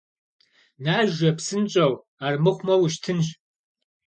[0.83, 1.93] Нажэ, псынщӀэу,
[2.25, 3.27] армыхъумэ, ущтынщ.